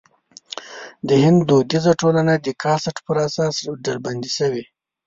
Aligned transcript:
د 1.07 1.09
هند 1.23 1.39
دودیزه 1.49 1.91
ټولنه 2.01 2.33
د 2.37 2.47
کاسټ 2.63 2.95
پر 3.05 3.15
اساس 3.27 3.55
ډلبندي 3.83 4.31
شوې. 4.37 4.63